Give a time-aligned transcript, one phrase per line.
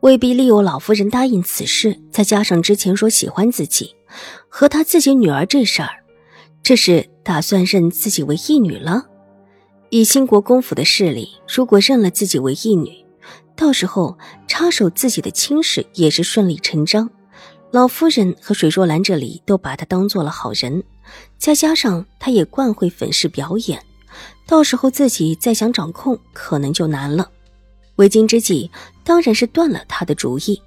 [0.00, 3.94] 未必利诱老夫人答应此事，再加上之前说喜欢自己
[4.48, 6.04] 和他自己女儿这事儿，
[6.62, 9.06] 这是打算认自己为义女了？
[9.90, 13.04] 以兴国公府的势力，如果认了自己为义女，
[13.54, 17.10] 到时候插手自己的亲事也是顺理成章。
[17.70, 20.82] 老夫人和水若兰这里都把她当做了好人，
[21.36, 23.80] 再加上她也惯会粉饰表演。
[24.46, 27.30] 到时候自己再想掌控，可能就难了。
[27.96, 28.70] 为今之计，
[29.04, 30.62] 当然是断了他的主意，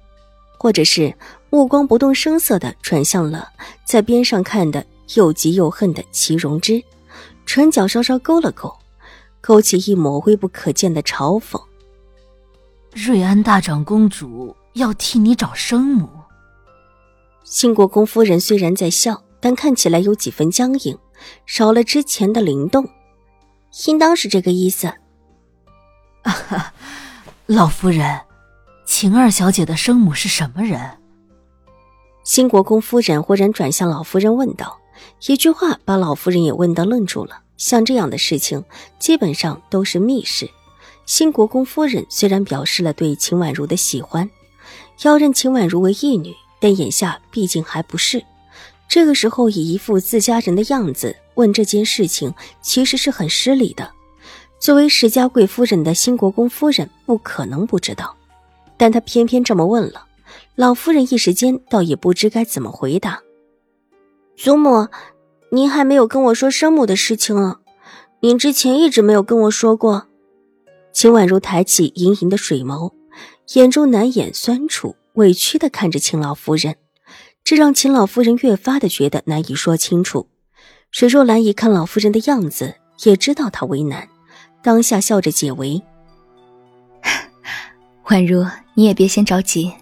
[0.58, 1.14] 或者是
[1.48, 3.48] 目光不动声色的转向了
[3.84, 4.84] 在边上看的
[5.16, 6.82] 又急又恨的齐荣之，
[7.46, 8.72] 唇角稍稍勾了勾，
[9.40, 11.60] 勾起一抹微不可见的嘲讽。
[12.92, 16.08] 瑞安大长公主要替你找生母。
[17.44, 20.98] 新国公夫人虽然在笑，但看起来有几分僵硬，
[21.46, 22.88] 少了之前的灵动。
[23.86, 24.92] 应当是这个意思。
[27.52, 28.20] 老夫人，
[28.86, 30.80] 晴儿小姐的生母是什么人？
[32.22, 34.78] 新国公夫人忽然转向老夫人问道，
[35.26, 37.40] 一句话把老夫人也问到愣住了。
[37.56, 38.62] 像这样的事情，
[39.00, 40.48] 基本上都是密事。
[41.06, 44.30] 新国公夫人虽然表示了对秦婉如的喜欢，
[45.02, 48.24] 要认秦婉如为义女，但眼下毕竟还不是。
[48.88, 51.16] 这个时候以一副自家人的样子。
[51.34, 53.90] 问这件事情其实是很失礼的。
[54.60, 58.14] 作为石家贵夫人的新国公夫人，不可能不知道，
[58.76, 60.04] 但她偏偏这么问了。
[60.54, 63.22] 老夫人一时间倒也不知该怎么回答。
[64.36, 64.86] 祖母，
[65.50, 67.60] 您还没有跟我说生母的事情啊？
[68.20, 70.08] 您之前一直没有跟我说过。
[70.92, 72.92] 秦婉如抬起盈盈的水眸，
[73.54, 76.76] 眼中难掩酸楚，委屈的看着秦老夫人，
[77.42, 80.28] 这让秦老夫人越发的觉得难以说清楚。
[80.90, 82.74] 水若兰一看老夫人的样子，
[83.04, 84.06] 也知道她为难，
[84.62, 85.82] 当下笑着解围
[88.04, 89.72] ：“婉如，你也别先着急，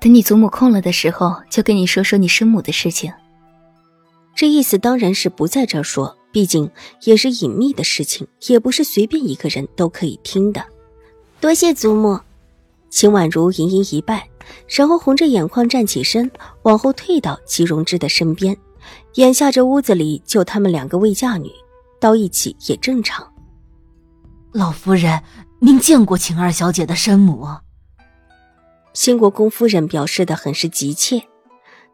[0.00, 3.12] 等你祖母空了的时候，就跟你说说你生母的事情。”
[4.36, 6.70] 这意思当然是不在这说，毕竟
[7.02, 10.64] 也是隐秘的事情，也不是随便一个人都可以听的。
[11.40, 12.18] 多谢祖母。
[12.90, 14.28] 秦婉如盈盈一拜，
[14.68, 16.28] 然后红着眼眶站起身，
[16.62, 18.56] 往后退到齐荣之的身边。
[19.14, 21.50] 眼下这屋子里就他们两个未嫁女，
[22.00, 23.24] 到一起也正常。
[24.52, 25.22] 老夫人，
[25.60, 27.46] 您见过秦二小姐的生母？
[28.92, 31.22] 新国公夫人表示的很是急切，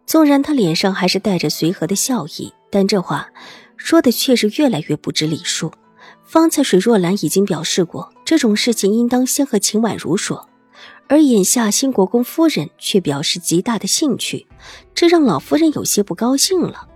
[0.07, 3.29] 纵然她脸上还是带着随和的笑意，但这话
[3.77, 5.71] 说的却是越来越不知礼数。
[6.25, 10.49] 方才水若兰已经表示过，这种事情应当先和秦婉如说。
[11.09, 14.47] 而眼下新国公夫人却表示极大的兴趣，
[14.95, 16.89] 这让老夫人有些不高兴了。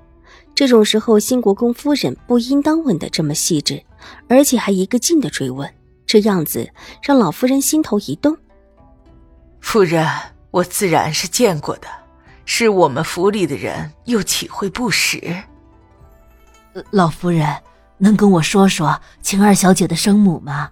[0.60, 3.82] 这种时候，新国公夫人不应当问的这么细致，
[4.28, 5.66] 而且还一个劲的追问，
[6.04, 6.68] 这样子
[7.02, 8.36] 让老夫人心头一动。
[9.62, 10.06] 夫人，
[10.50, 11.88] 我自然是见过的，
[12.44, 15.34] 是我们府里的人，又岂会不识？
[16.90, 17.56] 老夫人，
[17.96, 20.68] 能跟我说说秦二小姐的生母吗？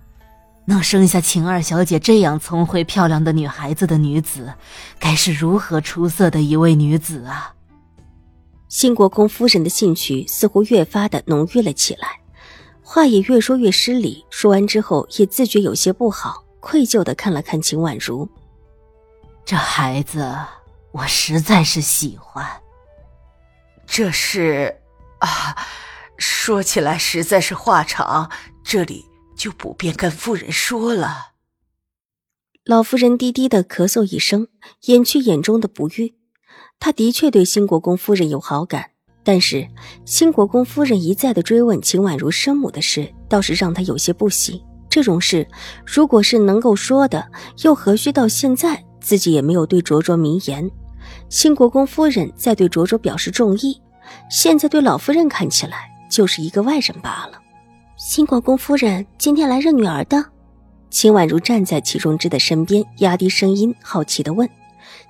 [0.67, 4.53] 能生下秦二小姐这样聪慧漂亮的女孩子的女子，
[4.99, 7.55] 该是如何出色的一位女子啊！
[8.69, 12.21] 新国公夫人的兴趣似乎越发的浓郁了起来，
[12.83, 14.25] 话也越说越失礼。
[14.31, 18.29] 说完之后，也自觉有些不好，愧疚的看了看秦婉如。
[19.45, 20.37] 这孩子，
[20.93, 22.47] 我实在是喜欢。
[23.87, 24.81] 这是，
[25.19, 25.57] 啊，
[26.19, 28.31] 说起来实在是话长，
[28.63, 29.05] 这里。
[29.39, 31.29] 就不便跟夫人说了。
[32.65, 34.49] 老夫人低低的咳嗽一声，
[34.87, 36.13] 掩去眼中的不悦。
[36.81, 38.91] 他的确对新国公夫人有好感，
[39.25, 39.67] 但是
[40.05, 44.63] 新国公夫人一再的追问秦婉如生母的事，倒是让他有些不喜。
[44.89, 45.47] 这种事，
[45.85, 47.27] 如果是能够说的，
[47.63, 50.71] 又何须到现在自己也没有对卓卓明言？
[51.29, 53.81] 新国公夫人在对卓卓表示中意，
[54.31, 57.39] 现在对老夫人看起来就是一个外人罢了。
[57.97, 60.25] 新国公夫人今天来认女儿的，
[60.91, 64.49] 秦婉如站在齐荣之的身边，压低声音，好奇的问：“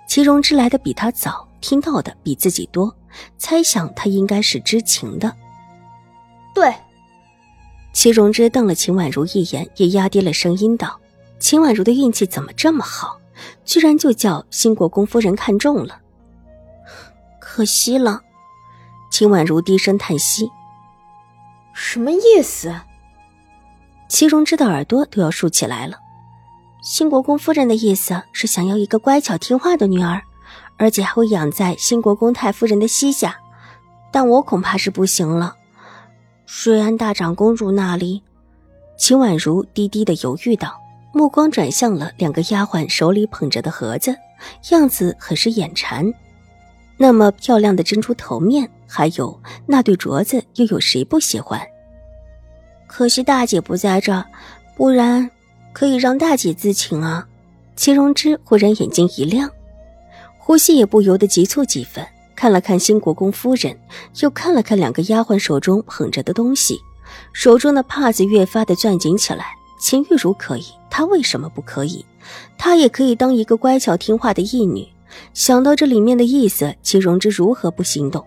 [0.08, 2.94] 齐荣之来的比他早，听到的比自己多，
[3.36, 5.34] 猜想他应该是知情的。”
[6.54, 6.74] 对。
[7.92, 11.00] 齐荣之瞪了秦婉如一眼，也压低了声音道
[11.40, 13.18] ：“秦婉如的运气怎么这么好？
[13.64, 16.00] 居然就叫新国公夫人看中了，
[17.40, 18.20] 可惜了。
[19.10, 20.50] 秦婉如低声叹息
[21.72, 22.74] ：“什么意思？”
[24.08, 25.98] 齐荣之的耳朵都要竖起来了。
[26.82, 30.22] 新国公夫人的意思是想要一个乖巧听话的女儿，
[30.78, 33.36] 而且还会养在新国公太夫人的膝下，
[34.10, 35.54] 但我恐怕是不行了。
[36.64, 38.22] 瑞安大长公主那里？
[38.96, 40.80] 秦婉如低低的犹豫道，
[41.12, 44.16] 目光转向了两个丫鬟手里捧着的盒子，
[44.70, 46.10] 样子很是眼馋。
[46.96, 51.60] 那么漂亮的珍珠头面，还有那对镯子，又有谁不喜欢？
[52.88, 54.24] 可惜大姐不在这，
[54.76, 55.30] 不然
[55.72, 57.28] 可以让大姐自请啊！
[57.76, 59.48] 齐荣之忽然眼睛一亮，
[60.48, 62.02] 呼吸也不由得急促几分。
[62.34, 63.78] 看了看新国公夫人，
[64.20, 66.80] 又看了看两个丫鬟手中捧着的东西，
[67.34, 69.44] 手中的帕子越发的攥紧起来。
[69.78, 72.02] 秦玉茹可以，她为什么不可以？
[72.56, 74.88] 她也可以当一个乖巧听话的义女。
[75.34, 78.24] 想到这里面的意思，齐荣之如何不心动？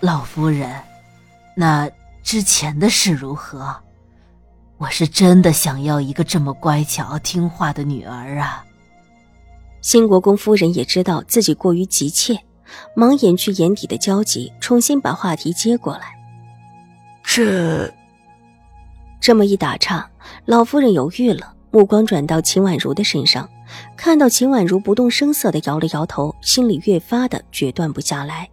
[0.00, 0.68] 老夫人，
[1.54, 1.88] 那
[2.24, 3.76] 之前的事如何？
[4.76, 8.65] 我是真的想要一个这么乖巧听话的女儿啊！
[9.86, 12.36] 新国公夫人也知道自己过于急切。
[12.96, 16.12] 忙掩去眼底的焦急，重新把话题接过来。
[17.22, 17.88] 这，
[19.20, 20.10] 这么一打岔，
[20.44, 23.48] 老夫人犹豫了，目光转到秦婉如的身上，
[23.96, 28.50] 看到秦婉如不动声色的摇了摇头，心里越发的决断不下来。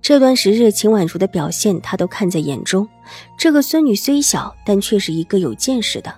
[0.00, 2.88] 这段时日，秦婉如的表现，她都看在眼中。
[3.36, 6.14] 这个孙女虽小，但却是一个有见识的。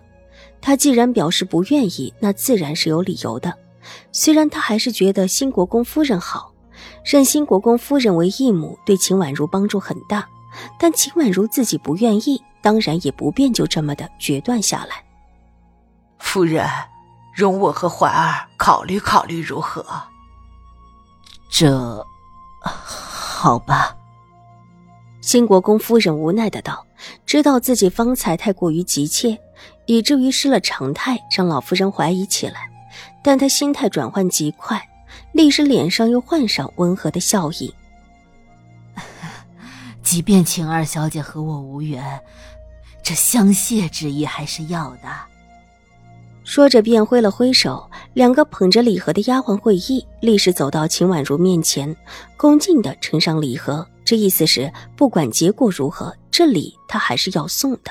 [0.61, 3.53] 她既然表示不愿意，那自然是有理由的。
[4.12, 6.53] 虽然他还是觉得新国公夫人好。
[7.05, 10.29] 认新国公夫人为义母，对秦婉如帮助很大，
[10.79, 15.05] 但秦婉如自己不愿意，当然也不便就这么的决断下来。
[16.19, 16.69] 夫人，
[17.35, 19.87] 容我和怀儿考虑考虑如何？
[21.49, 22.05] 这，
[22.61, 23.97] 好吧。
[25.23, 26.85] 新国公夫人无奈的道
[27.25, 29.38] ：“知道自己方才太过于急切，
[29.87, 32.69] 以至于失了常态，让老夫人怀疑起来，
[33.26, 34.81] 但他心态转换极快。”
[35.32, 37.75] 立时脸上又换上温和的笑意。
[40.02, 42.20] 即便晴儿小姐和我无缘，
[43.02, 45.08] 这相谢之意还是要的。
[46.44, 51.94] 说着便挥了挥手，两个捧着礼盒的丫鬟会意，立时走到秦婉如面前，
[52.37, 53.87] 恭敬的呈上礼盒。
[54.05, 57.90] 这意思是，不管结果如何，这礼他还是要送的。